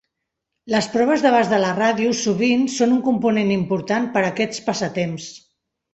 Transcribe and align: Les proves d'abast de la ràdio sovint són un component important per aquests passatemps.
Les 0.75 0.87
proves 0.93 1.25
d'abast 1.25 1.51
de 1.55 1.59
la 1.65 1.69
ràdio 1.79 2.15
sovint 2.21 2.65
són 2.77 2.95
un 2.97 3.03
component 3.11 3.53
important 3.59 4.09
per 4.17 4.25
aquests 4.31 4.65
passatemps. 4.71 5.29